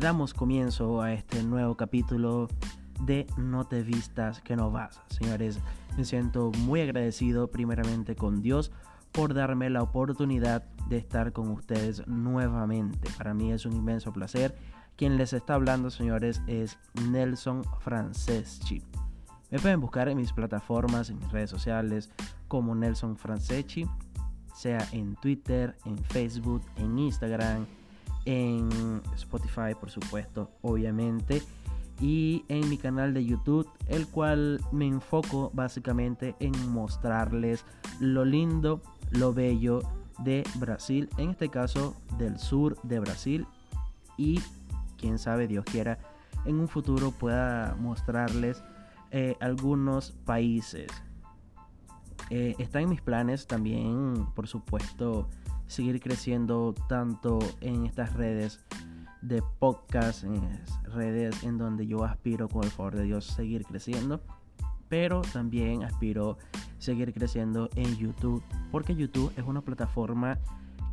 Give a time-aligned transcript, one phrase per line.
[0.00, 2.48] damos comienzo a este nuevo capítulo
[3.02, 4.98] de No te vistas que no vas.
[5.08, 5.60] Señores,
[5.98, 8.72] me siento muy agradecido primeramente con Dios
[9.12, 13.10] por darme la oportunidad de estar con ustedes nuevamente.
[13.18, 14.56] Para mí es un inmenso placer.
[14.96, 16.78] Quien les está hablando, señores, es
[17.10, 18.82] Nelson Franceschi.
[19.50, 22.10] Me pueden buscar en mis plataformas, en mis redes sociales,
[22.48, 23.84] como Nelson Franceschi,
[24.54, 27.66] sea en Twitter, en Facebook, en Instagram,
[28.24, 31.42] en Spotify, por supuesto, obviamente,
[32.00, 37.64] y en mi canal de YouTube, el cual me enfoco básicamente en mostrarles
[37.98, 39.82] lo lindo, lo bello
[40.24, 43.46] de Brasil, en este caso del sur de Brasil,
[44.16, 44.40] y
[44.96, 45.98] quién sabe, Dios quiera,
[46.44, 48.62] en un futuro pueda mostrarles
[49.10, 50.88] eh, algunos países.
[52.30, 55.28] Eh, está en mis planes también, por supuesto,
[55.70, 58.58] seguir creciendo tanto en estas redes
[59.22, 60.42] de podcast, en
[60.82, 64.20] redes en donde yo aspiro con el favor de Dios seguir creciendo,
[64.88, 66.38] pero también aspiro
[66.78, 70.38] seguir creciendo en YouTube, porque YouTube es una plataforma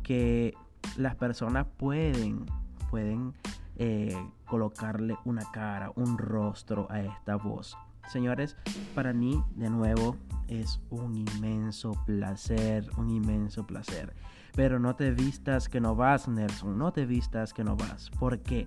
[0.04, 0.54] que
[0.96, 2.46] las personas pueden,
[2.88, 3.34] pueden
[3.78, 7.76] eh, colocarle una cara, un rostro a esta voz.
[8.08, 8.56] Señores,
[8.94, 10.16] para mí de nuevo
[10.48, 14.14] es un inmenso placer, un inmenso placer
[14.58, 18.10] pero no te vistas que no vas, Nelson, no te vistas que no vas.
[18.18, 18.66] ¿Por qué?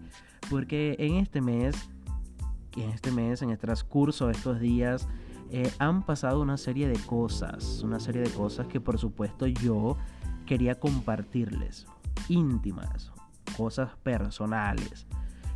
[0.50, 1.76] Porque en este mes,
[2.78, 5.10] en este mes, en el transcurso de estos días,
[5.50, 9.98] eh, han pasado una serie de cosas, una serie de cosas que por supuesto yo
[10.46, 11.86] quería compartirles,
[12.30, 13.12] íntimas,
[13.58, 15.08] cosas personales,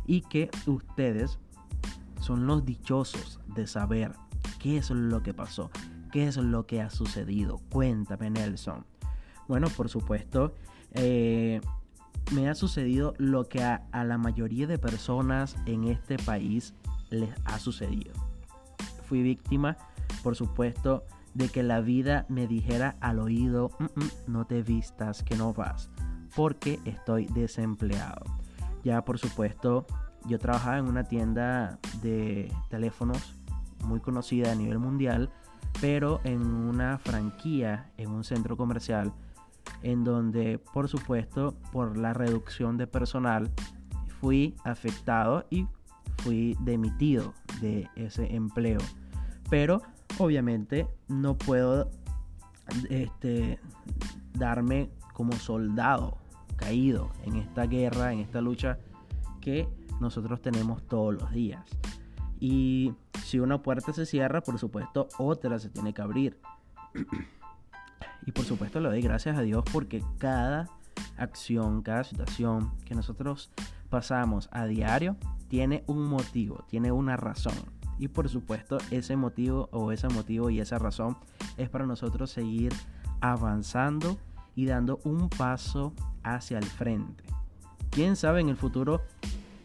[0.06, 1.38] y que ustedes
[2.26, 4.10] son los dichosos de saber
[4.58, 5.70] qué es lo que pasó,
[6.10, 7.60] qué es lo que ha sucedido.
[7.70, 8.84] Cuéntame, Nelson.
[9.46, 10.52] Bueno, por supuesto,
[10.90, 11.60] eh,
[12.32, 16.74] me ha sucedido lo que a, la mayoría de personas en este país
[17.10, 18.12] les ha sucedido.
[19.04, 19.76] Fui víctima,
[20.24, 25.22] por supuesto, de que la vida me dijera al oído, mm, mm, no te vistas,
[25.22, 25.90] que no vas,
[26.34, 28.24] porque estoy desempleado.
[28.82, 29.86] Ya, por supuesto,
[30.26, 33.34] yo trabajaba en una tienda de teléfonos
[33.84, 35.30] muy conocida a nivel mundial,
[35.80, 39.12] pero en una franquía, en un centro comercial,
[39.82, 43.50] en donde por supuesto por la reducción de personal
[44.20, 45.66] fui afectado y
[46.18, 48.78] fui demitido de ese empleo.
[49.50, 49.82] Pero
[50.18, 51.90] obviamente no puedo
[52.90, 53.60] este,
[54.32, 56.18] darme como soldado
[56.56, 58.78] caído en esta guerra, en esta lucha
[59.40, 59.68] que
[60.00, 61.64] nosotros tenemos todos los días.
[62.38, 66.38] Y si una puerta se cierra, por supuesto, otra se tiene que abrir.
[68.26, 70.68] Y por supuesto le doy gracias a Dios porque cada
[71.16, 73.50] acción, cada situación que nosotros
[73.88, 75.16] pasamos a diario
[75.48, 77.54] tiene un motivo, tiene una razón.
[77.98, 81.16] Y por supuesto ese motivo o ese motivo y esa razón
[81.56, 82.72] es para nosotros seguir
[83.20, 84.18] avanzando
[84.54, 87.24] y dando un paso hacia el frente.
[87.90, 89.02] Quién sabe en el futuro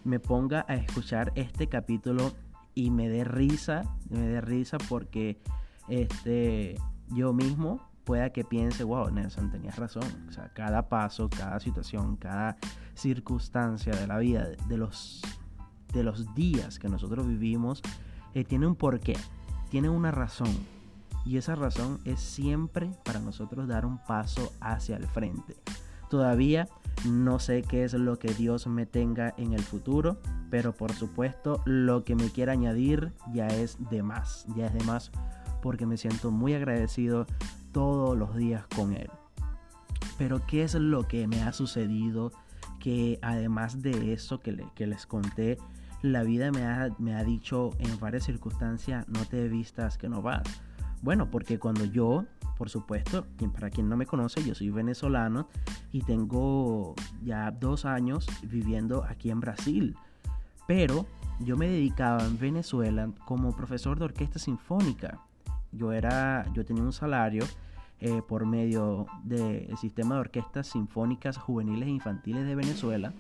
[0.04, 2.32] me ponga a escuchar este capítulo
[2.74, 5.40] y me dé risa, me dé risa porque
[5.88, 6.80] este
[7.10, 10.04] yo mismo pueda que piense, wow, Nelson, tenías razón.
[10.28, 12.58] O sea, cada paso, cada situación, cada
[12.94, 15.22] circunstancia de la vida, de los,
[15.94, 17.82] de los días que nosotros vivimos,
[18.34, 19.18] eh, tiene un porqué,
[19.70, 20.50] tiene una razón.
[21.26, 25.56] Y esa razón es siempre para nosotros dar un paso hacia el frente.
[26.12, 26.68] Todavía
[27.06, 30.18] no sé qué es lo que Dios me tenga en el futuro,
[30.50, 34.84] pero por supuesto lo que me quiera añadir ya es de más, ya es de
[34.84, 35.10] más
[35.62, 37.28] porque me siento muy agradecido
[37.72, 39.10] todos los días con Él.
[40.18, 42.34] Pero ¿qué es lo que me ha sucedido?
[42.82, 45.58] Que además de eso que, les conté,
[46.02, 50.22] la vida me ha, me ha dicho en varias circunstancias, no te vistas que no
[50.22, 50.44] vas.
[51.02, 52.26] Bueno, porque cuando yo,
[52.62, 53.26] por supuesto,
[53.56, 55.48] para quien no me conoce, yo soy venezolano
[55.92, 56.94] y tengo
[57.24, 59.96] ya dos años viviendo aquí en Brasil.
[60.68, 61.08] Pero
[61.40, 65.20] yo me dedicaba en Venezuela como profesor de orquesta sinfónica
[65.72, 67.46] yo era, yo tenía un salario
[68.00, 73.12] eh, por medio del sistema de orquestas sinfónicas juveniles e infantiles de Venezuela.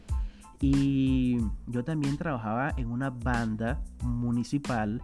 [0.60, 5.02] Y yo también trabajaba en una banda municipal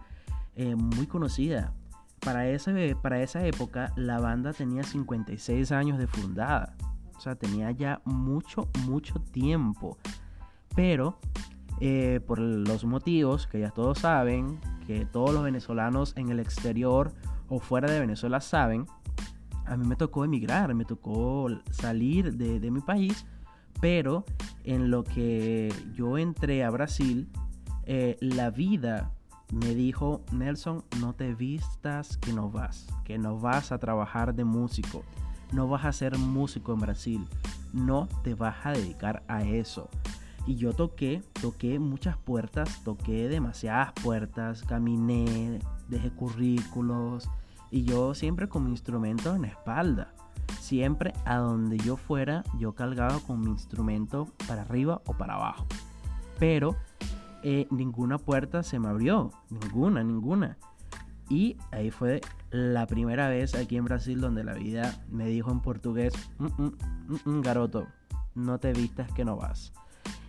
[0.54, 1.72] eh, muy conocida.
[2.20, 6.76] Para, ese, para esa época la banda tenía 56 años de fundada.
[7.16, 9.98] O sea, tenía ya mucho, mucho tiempo.
[10.74, 11.18] Pero
[11.80, 17.12] eh, por los motivos que ya todos saben, que todos los venezolanos en el exterior
[17.48, 18.86] o fuera de Venezuela saben,
[19.64, 23.26] a mí me tocó emigrar, me tocó salir de, mi país
[23.80, 24.24] Pero
[24.64, 27.28] en lo que yo entré a Brasil,
[27.84, 29.12] eh, la vida
[29.52, 34.44] me dijo, Nelson, no te vistas que no vas, que no vas a trabajar de
[34.44, 35.02] músico,
[35.52, 37.26] no vas a ser músico en Brasil,
[37.72, 39.88] no te vas a dedicar a eso.
[40.46, 45.58] Y yo toqué, toqué muchas puertas, toqué demasiadas puertas, caminé,
[45.88, 47.28] dejé currículos
[47.70, 50.14] y yo siempre con mi instrumento en la espalda.
[50.58, 55.66] Siempre a donde yo fuera, yo cargaba con mi instrumento para arriba o para abajo.
[56.38, 56.76] Pero
[57.42, 60.58] eh, ninguna puerta se me abrió, ninguna, ninguna.
[61.28, 62.20] Y ahí fue
[62.50, 67.18] la primera vez aquí en Brasil donde la vida me dijo en portugués, mm, mm,
[67.24, 67.86] mm, garoto,
[68.34, 69.72] no te vistas que no vas.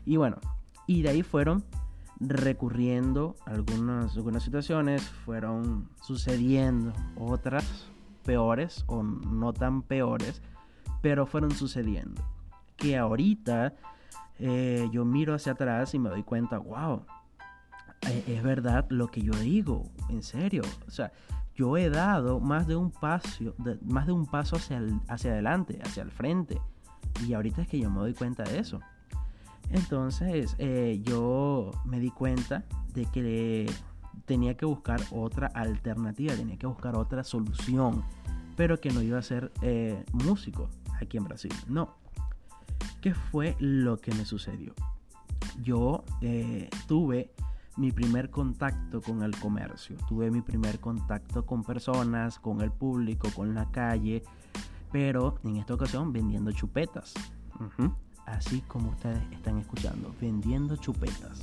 [0.06, 0.38] Y bueno,
[0.88, 1.64] y de ahí fueron
[2.20, 7.90] recurriendo algunas, algunas situaciones, fueron sucediendo otras
[8.26, 10.42] peores o no tan peores,
[11.02, 12.22] pero fueron sucediendo.
[12.76, 13.74] Que ahorita
[14.40, 17.06] eh, yo miro hacia atrás y me doy cuenta, wow,
[18.08, 20.64] eh, es verdad lo que yo digo, en serio.
[20.88, 21.12] O sea,
[21.56, 26.04] yo he dado más de un paso, más de un paso hacia, hacia adelante, hacia
[26.04, 26.62] el frente.
[27.28, 28.80] Y ahorita es que yo me doy cuenta de eso.
[29.70, 32.64] Entonces eh, yo me di cuenta
[32.94, 33.70] de que
[34.26, 38.04] tenía que buscar otra alternativa, tenía que buscar otra solución,
[38.56, 40.70] pero que no iba a ser eh, músico
[41.00, 41.54] aquí en Brasil.
[41.68, 41.96] No.
[43.01, 44.74] ¿Qué fue lo que me sucedió?
[45.62, 47.31] Yo eh, tuve
[47.78, 53.30] mi primer contacto con el comercio, tuve mi primer contacto con personas, con el público,
[53.36, 54.24] con la calle,
[54.92, 57.13] pero en esta ocasión vendiendo chupetas
[58.30, 61.40] así como ustedes están escuchando, vendiendo chupetas.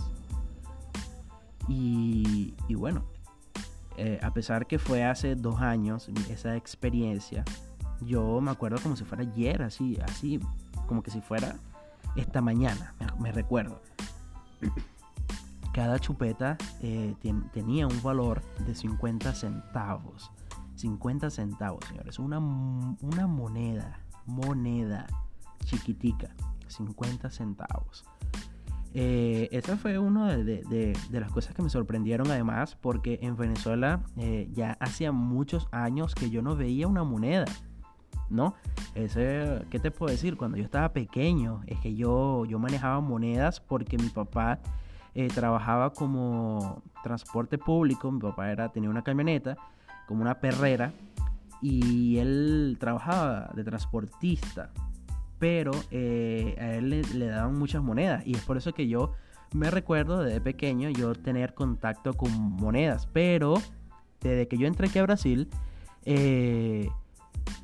[1.68, 3.04] Y, bueno,
[3.96, 7.44] eh, a pesar que fue hace dos años esa experiencia,
[8.00, 10.38] yo me acuerdo como si fuera ayer, así, así,
[10.86, 11.56] como que si fuera
[12.14, 13.80] esta mañana, me, recuerdo.
[15.72, 17.14] Cada chupeta eh,
[17.52, 20.30] tenía un valor de 50 centavos.
[20.76, 22.18] 50 centavos, señores.
[22.18, 25.06] Una, una moneda, moneda
[25.64, 26.34] chiquitica.
[26.68, 28.04] 50 centavos.
[28.98, 34.48] Eh, esa fue una de, las cosas que me sorprendieron además porque en Venezuela eh,
[34.54, 37.44] ya hacía muchos años que yo no veía una moneda,
[38.30, 38.54] ¿no?
[38.94, 40.36] Ese, ¿Qué te puedo decir?
[40.36, 44.58] Cuando yo estaba pequeño es que yo, yo manejaba monedas porque mi papá
[45.14, 49.56] eh, trabajaba como transporte público, mi papá era, tenía una camioneta
[50.06, 50.92] como una perrera
[51.62, 54.70] y él trabajaba de transportista
[55.38, 59.12] pero eh, a él le, daban muchas monedas y es por eso que yo
[59.52, 63.54] me recuerdo desde pequeño yo tener contacto con monedas, pero
[64.20, 65.48] desde que yo entré aquí a Brasil,
[66.04, 66.88] eh,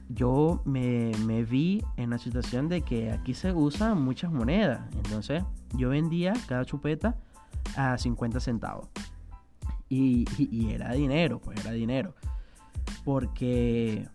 [0.09, 1.13] yo me,
[1.45, 5.43] vi en la situación de que aquí se usan muchas monedas, entonces
[5.75, 7.17] yo vendía cada chupeta
[7.77, 8.89] a 50 centavos
[9.89, 12.15] y, y era dinero, pues era dinero,
[13.05, 14.09] porque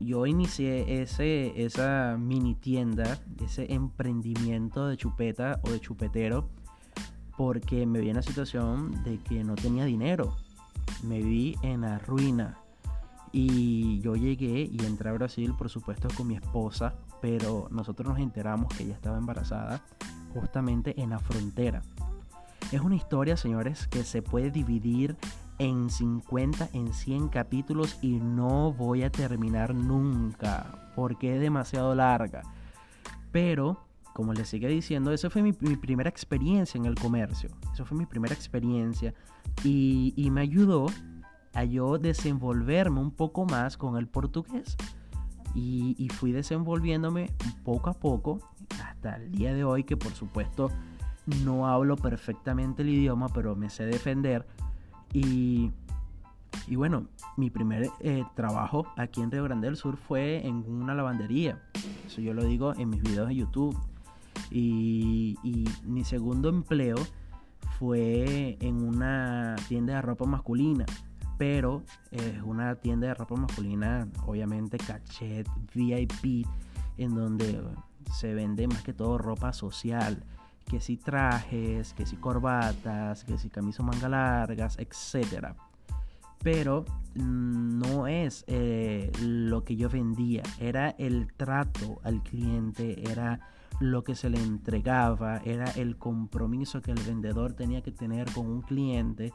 [0.00, 6.48] yo inicié ese, esa mini tienda, ese emprendimiento de chupeta o de chupetero,
[7.36, 10.36] porque me vi en la situación de que no tenía dinero.
[11.02, 12.58] Me vi en la ruina.
[13.32, 18.18] Y yo llegué y entré a Brasil, por supuesto, con mi esposa, pero nosotros nos
[18.18, 19.82] enteramos que ella estaba embarazada
[20.32, 21.82] justamente en la frontera.
[22.72, 25.16] Es una historia, señores, que se puede dividir
[25.58, 32.42] en 50, en 100 capítulos y no voy a terminar nunca porque es demasiado larga.
[33.32, 37.50] Pero, como les sigue diciendo, esa fue mi, primera experiencia en el comercio.
[37.72, 39.14] Eso fue mi primera experiencia
[39.64, 40.86] y, y me ayudó
[41.54, 44.76] a yo desenvolverme un poco más con el portugués.
[45.54, 47.32] Y, y, fui desenvolviéndome
[47.64, 48.38] poco a poco
[48.82, 50.70] hasta el día de hoy que por supuesto
[51.42, 54.46] no hablo perfectamente el idioma pero me sé defender
[55.12, 55.70] y,
[56.76, 61.62] bueno, mi primer eh, trabajo aquí en Río Grande del Sur fue en una lavandería.
[62.06, 63.76] Eso yo lo digo en mis videos de YouTube.
[64.50, 65.36] Y,
[65.84, 66.96] mi segundo empleo
[67.78, 70.84] fue en una tienda de ropa masculina.
[71.38, 76.46] Pero es una tienda de ropa masculina, obviamente cachet, VIP,
[76.96, 77.62] en donde
[78.12, 80.22] se vende más que todo ropa social
[80.68, 85.54] que si trajes, que si corbatas, que si camisas manga largas, etc.
[86.42, 93.40] Pero mm, no es eh, lo que yo vendía, era el trato al cliente, era
[93.80, 98.46] lo que se le entregaba, era el compromiso que el vendedor tenía que tener con
[98.46, 99.32] un cliente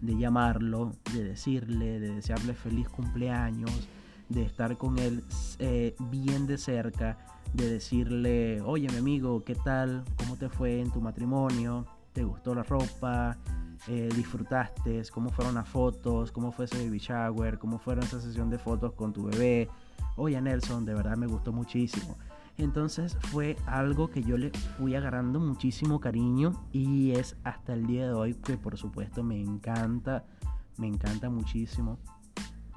[0.00, 3.88] de llamarlo, de decirle, de desearle feliz cumpleaños,
[4.28, 5.24] de estar con él
[5.58, 7.16] eh, bien de cerca,
[7.54, 10.04] de decirle, oye mi amigo, ¿qué tal?
[10.18, 11.86] ¿Cómo te fue en tu matrimonio?
[12.12, 13.38] ¿Te gustó la ropa?
[13.88, 15.02] Eh, disfrutaste?
[15.12, 16.32] ¿Cómo fueron las fotos?
[16.32, 17.58] ¿Cómo fue ese baby shower?
[17.58, 19.70] ¿Cómo fueron esa sesión de fotos con tu bebé?
[20.16, 22.16] Oye Nelson, de verdad me gustó muchísimo.
[22.58, 28.06] Entonces fue algo que yo le fui agarrando muchísimo cariño y es hasta el día
[28.06, 30.24] de hoy que por supuesto me encanta,
[30.78, 31.98] me encanta muchísimo.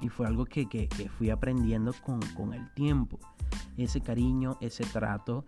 [0.02, 3.18] Y fue algo que, que, fui aprendiendo con, con el tiempo.
[3.76, 5.44] Ese cariño, ese trato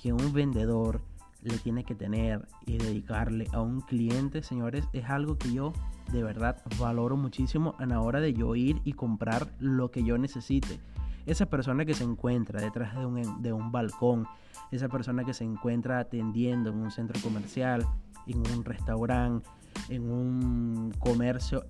[0.00, 1.02] que un vendedor
[1.42, 5.72] le tiene que tener y dedicarle a un cliente, señores, es algo que yo
[6.12, 10.18] de verdad valoro muchísimo a la hora de yo ir y comprar lo que yo
[10.18, 10.80] necesite
[11.26, 14.26] esa persona que se encuentra detrás de un, de un balcón,
[14.70, 17.86] esa persona que se encuentra atendiendo en un centro comercial,
[18.26, 19.48] en un restaurante,
[19.88, 21.66] en un comercio,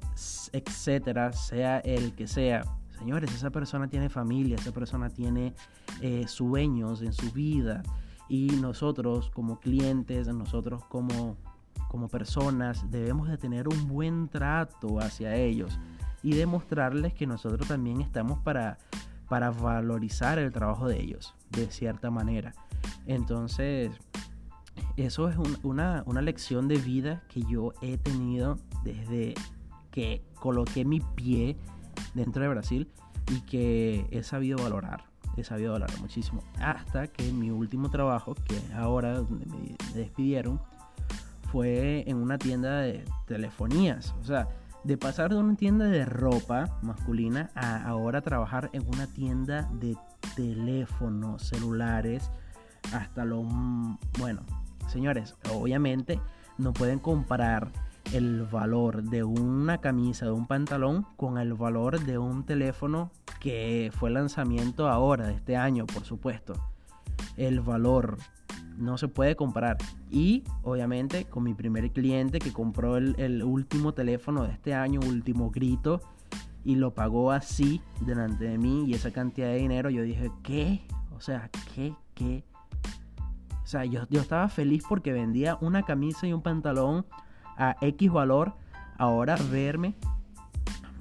[0.53, 2.63] etcétera, sea el que sea.
[2.99, 5.55] Señores, esa persona tiene familia, esa persona tiene
[6.01, 7.83] eh, sueños en su vida
[8.29, 11.37] y nosotros como clientes, nosotros como,
[11.89, 15.79] como personas debemos de tener un buen trato hacia ellos
[16.23, 18.79] y demostrarles que nosotros también estamos para,
[19.29, 22.53] para valorizar el trabajo de ellos, de cierta manera.
[23.07, 23.91] Entonces,
[24.97, 29.35] eso es una, lección de vida que yo he tenido desde
[29.91, 31.57] que coloqué mi pie
[32.15, 32.91] dentro de Brasil
[33.31, 35.05] y que he sabido valorar,
[35.37, 36.43] he sabido valorar muchísimo.
[36.61, 40.61] Hasta que mi último trabajo, que ahora donde me despidieron,
[41.53, 44.15] fue en una tienda de telefonías.
[44.21, 44.49] O sea,
[44.87, 49.97] de pasar de una tienda de ropa masculina a ahora trabajar en una tienda de
[50.37, 52.31] teléfonos celulares
[52.93, 53.43] hasta lo
[54.19, 54.43] bueno
[54.87, 56.21] señores obviamente
[56.59, 57.73] no pueden comparar
[58.13, 63.91] el valor de una camisa de un pantalón con el valor de un teléfono que
[63.95, 66.55] fue lanzamiento ahora de este año por supuesto.
[67.37, 68.19] El valor
[68.79, 69.77] no se puede comparar.
[70.11, 75.51] Y obviamente con mi primer cliente que compró el, último teléfono de este año, último
[75.51, 76.01] grito,
[76.65, 80.81] y lo pagó así delante de mí y esa cantidad de dinero, yo dije, ¿qué?
[81.17, 81.95] O sea, ¿qué?
[82.15, 82.45] ¿Qué?
[83.63, 87.07] O sea, yo, yo estaba feliz porque vendía una camisa y un pantalón
[87.57, 88.55] a X valor.
[88.99, 89.95] Ahora verme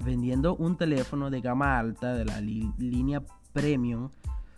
[0.04, 4.10] vendiendo un teléfono de gama alta de la línea premium,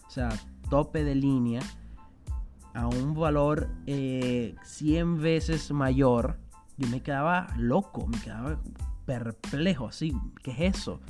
[0.07, 0.29] o sea,
[0.69, 1.61] tope de línea,
[2.79, 4.55] a un valor 100 eh,
[5.21, 6.39] veces mayor,
[6.77, 8.61] yo me quedaba loco, me quedaba
[9.05, 11.01] perplejo, así, ¿qué es eso?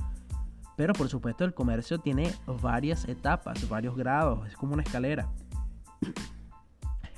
[0.78, 2.32] Pero por supuesto el comercio tiene
[2.62, 5.28] varias etapas, varios grados, es como una escalera.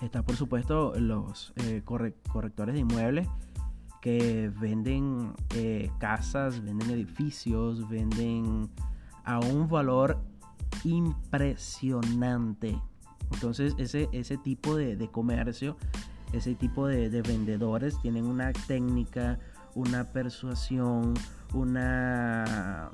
[0.03, 3.29] Está por supuesto los eh, correctores de inmuebles
[4.01, 8.69] que venden eh, casas, venden edificios, venden
[9.25, 10.19] a un valor
[10.83, 12.81] impresionante.
[13.33, 15.77] Entonces ese, ese tipo de, comercio,
[16.33, 19.39] ese tipo de, vendedores tienen una técnica,
[19.75, 21.15] una persuasión,
[21.55, 22.91] una...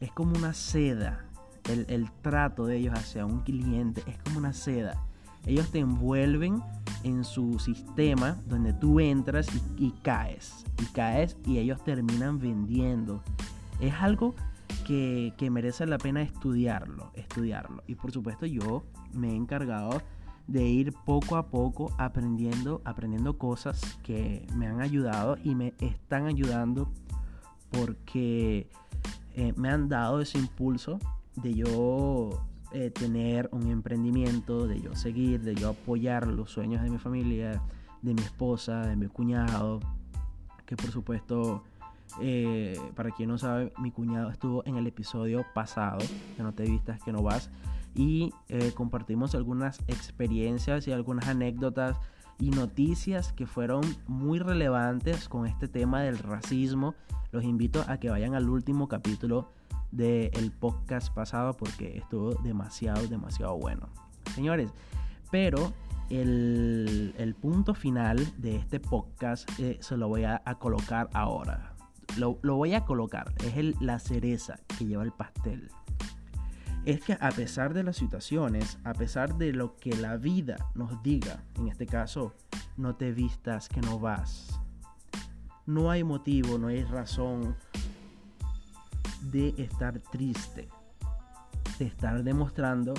[0.00, 1.24] Es como una seda.
[1.64, 5.04] El, trato de ellos hacia un cliente es como una seda.
[5.46, 6.62] Ellos te envuelven
[7.04, 10.64] en su sistema donde tú entras y, y caes.
[10.80, 13.22] Y caes y ellos terminan vendiendo.
[13.80, 14.34] Es algo
[14.88, 17.82] que, merece la pena estudiarlo, estudiarlo.
[17.86, 20.02] Y por supuesto yo me he encargado
[20.46, 26.26] de ir poco a poco aprendiendo, aprendiendo cosas que me han ayudado y me están
[26.26, 26.90] ayudando
[27.70, 28.68] porque
[29.34, 30.98] eh, me han dado ese impulso
[31.36, 32.30] de yo
[32.72, 37.62] eh, tener un emprendimiento, de yo seguir, de yo apoyar los sueños de mi familia,
[38.02, 39.80] de mi esposa, de mi cuñado,
[40.64, 41.62] que por supuesto
[42.20, 45.98] eh, para quien no sabe, mi cuñado estuvo en el episodio pasado,
[46.36, 47.50] que no te vistas, que no vas,
[47.94, 51.96] y eh, compartimos algunas experiencias y algunas anécdotas
[52.38, 56.94] y noticias que fueron muy relevantes con este tema del racismo.
[57.32, 59.52] Los invito a que vayan al último capítulo
[59.90, 63.88] del podcast pasado porque estuvo demasiado, demasiado bueno.
[64.34, 64.70] Señores,
[65.30, 65.72] pero
[66.10, 71.74] el, punto final de este podcast eh, se lo voy a colocar ahora
[72.16, 75.70] lo, voy a colocar, es el, la cereza que lleva el pastel.
[76.84, 81.02] Es que a pesar de las situaciones, a pesar de lo que la vida nos
[81.02, 82.34] diga, en este caso,
[82.76, 84.58] no te vistas que no vas,
[85.66, 87.56] no hay motivo, no hay razón
[89.20, 90.68] de estar triste,
[91.78, 92.94] de estar demostrando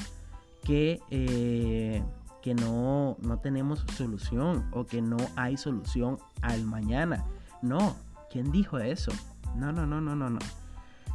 [0.63, 2.03] que, eh,
[2.43, 7.25] que no, no tenemos solución o que no hay solución al mañana.
[7.61, 7.95] No,
[8.29, 9.11] ¿Quién dijo eso?
[9.55, 10.39] No, no, no, no, no, no.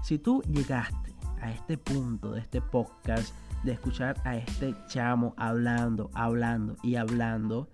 [0.02, 1.13] Si tú llegaste
[1.44, 3.34] a este punto de este podcast,
[3.64, 7.68] de escuchar a este chamo hablando, hablando y hablando,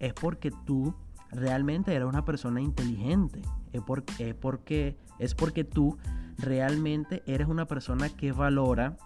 [0.00, 0.92] es porque tú
[1.30, 3.40] realmente eres una persona inteligente.
[3.72, 5.98] Es porque, porque, es porque tú
[6.36, 8.96] realmente eres una persona que valora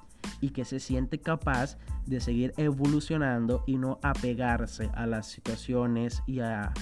[0.41, 6.41] y que se siente capaz de seguir evolucionando y no apegarse a las situaciones y
[6.41, 6.73] a,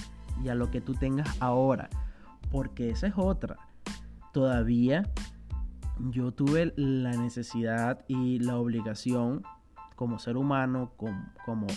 [0.41, 1.89] y a lo que tú tengas ahora.
[2.49, 3.57] Porque esa es otra.
[4.31, 5.03] Todavía
[5.99, 9.43] yo tuve la necesidad y la obligación
[9.95, 11.67] como ser humano, como,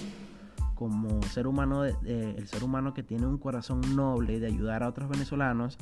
[0.74, 5.08] como, ser humano, el ser humano que tiene un corazón noble de ayudar a otros
[5.08, 5.78] venezolanos,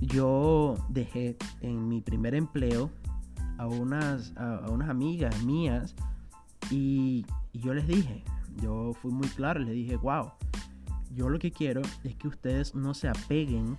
[0.00, 2.90] yo dejé en mi primer empleo
[3.58, 5.94] a unas, a, unas amigas mías
[6.70, 8.24] y, yo les dije,
[8.60, 10.32] yo fui muy claro, les dije, wow,
[11.12, 13.76] yo lo que quiero es que ustedes no se apeguen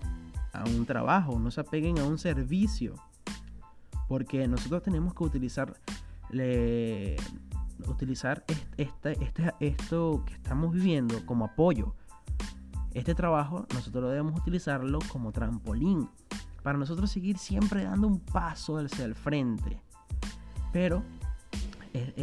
[0.54, 2.96] a un trabajo, no se apeguen a un servicio,
[4.08, 5.76] porque nosotros tenemos que utilizar,
[7.88, 8.44] utilizar
[8.78, 11.96] este, este, esto que estamos viviendo como apoyo.
[12.94, 16.10] Este trabajo nosotros debemos utilizarlo como trampolín
[16.64, 19.82] para nosotros seguir siempre dando un paso hacia el frente.
[20.72, 21.04] Pero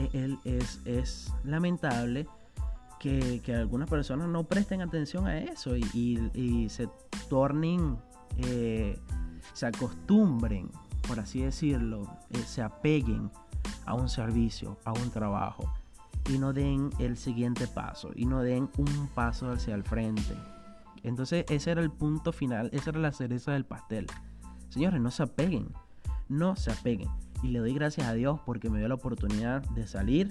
[0.04, 2.26] es, lamentable
[2.98, 6.88] que, algunas personas no presten atención a eso y, se
[7.28, 7.98] tornen,
[8.38, 8.98] eh,
[9.52, 10.70] se acostumbren,
[11.06, 13.30] por así decirlo, eh, se apeguen
[13.86, 15.72] a un servicio, a un trabajo
[16.30, 20.34] y no den el siguiente paso y no den un paso hacia el frente.
[21.02, 24.06] Entonces ese era el punto final, esa era la cereza del pastel.
[24.68, 25.68] Señores, no se apeguen,
[26.28, 27.08] no se apeguen.
[27.42, 30.30] Y le doy gracias a Dios porque me dio la oportunidad de salir.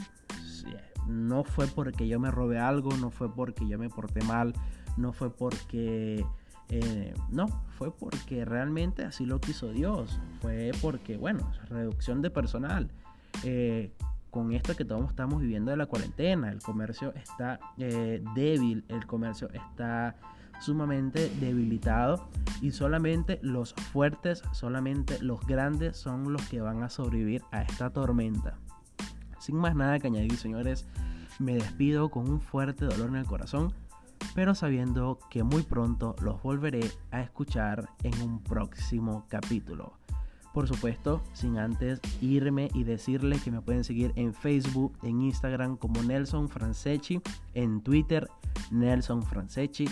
[1.08, 4.54] No fue porque yo me robé algo, no fue porque yo me porté mal,
[4.98, 6.26] no fue porque...
[6.74, 10.18] Eh, no, fue porque realmente así lo quiso Dios.
[10.42, 12.90] Fue porque, bueno, reducción de personal.
[13.44, 13.92] Eh,
[14.30, 19.06] con esto que todos estamos viviendo de la cuarentena, el comercio está eh, débil, el
[19.06, 20.16] comercio está
[20.62, 22.30] sumamente debilitado
[22.62, 27.90] y solamente los fuertes, solamente los grandes son los que van a sobrevivir a esta
[27.90, 28.58] tormenta.
[29.40, 30.88] Sin más nada que añadir, señores,
[31.40, 33.74] me despido con un fuerte dolor en el corazón,
[34.36, 39.94] pero sabiendo que muy pronto los volveré a escuchar en un próximo capítulo.
[40.54, 45.78] Por supuesto, sin antes irme y decirles que me pueden seguir en Facebook, en Instagram
[45.78, 47.22] como Nelson Franceschi,
[47.54, 48.28] en Twitter
[48.70, 49.86] Nelson Franceschi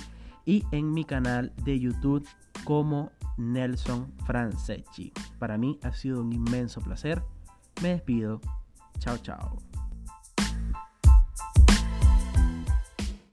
[0.45, 2.28] y en mi canal de YouTube
[2.63, 5.13] como Nelson Franceschi.
[5.38, 7.23] Para mí ha sido un inmenso placer.
[7.82, 8.41] Me despido.
[8.99, 9.58] Chao, chao.